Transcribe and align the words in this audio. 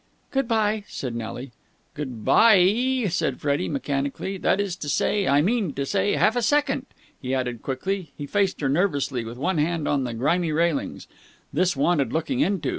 "Good 0.31 0.47
bye," 0.47 0.83
said 0.87 1.13
Nelly. 1.13 1.51
"Good 1.93 2.25
bye 2.25 2.57
ee!" 2.57 3.07
said 3.07 3.39
Freddie 3.39 3.69
mechanically. 3.69 4.39
"That's 4.39 4.75
to 4.77 4.89
say, 4.89 5.27
I 5.27 5.43
mean 5.43 5.73
to 5.73 5.85
say, 5.85 6.13
half 6.13 6.35
a 6.35 6.41
second!" 6.41 6.87
he 7.21 7.35
added 7.35 7.61
quickly. 7.61 8.11
He 8.17 8.25
faced 8.25 8.61
her 8.61 8.69
nervously, 8.69 9.23
with 9.23 9.37
one 9.37 9.59
hand 9.59 9.87
on 9.87 10.03
the 10.03 10.15
grimy 10.15 10.51
railings. 10.51 11.07
This 11.53 11.77
wanted 11.77 12.11
looking 12.13 12.39
into. 12.39 12.69